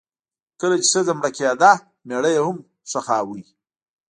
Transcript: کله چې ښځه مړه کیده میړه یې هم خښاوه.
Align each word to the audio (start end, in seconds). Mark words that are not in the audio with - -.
کله 0.59 0.75
چې 0.81 0.87
ښځه 0.93 1.13
مړه 1.17 1.29
کیده 1.37 1.71
میړه 2.07 2.29
یې 2.35 2.41
هم 2.45 2.57
خښاوه. 2.91 3.39